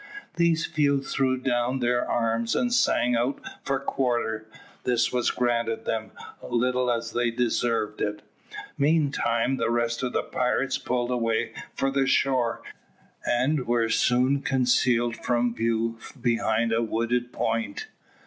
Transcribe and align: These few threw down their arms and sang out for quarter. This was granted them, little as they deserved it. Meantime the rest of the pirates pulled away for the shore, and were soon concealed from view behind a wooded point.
These 0.35 0.65
few 0.65 1.03
threw 1.03 1.37
down 1.37 1.77
their 1.77 2.03
arms 2.09 2.55
and 2.55 2.73
sang 2.73 3.15
out 3.15 3.39
for 3.63 3.79
quarter. 3.79 4.47
This 4.83 5.13
was 5.13 5.29
granted 5.29 5.85
them, 5.85 6.09
little 6.41 6.89
as 6.89 7.11
they 7.11 7.29
deserved 7.29 8.01
it. 8.01 8.23
Meantime 8.79 9.57
the 9.57 9.69
rest 9.69 10.01
of 10.01 10.13
the 10.13 10.23
pirates 10.23 10.79
pulled 10.79 11.11
away 11.11 11.53
for 11.75 11.91
the 11.91 12.07
shore, 12.07 12.63
and 13.29 13.67
were 13.67 13.89
soon 13.89 14.41
concealed 14.41 15.17
from 15.17 15.53
view 15.53 15.99
behind 16.19 16.73
a 16.73 16.81
wooded 16.81 17.31
point. 17.31 17.85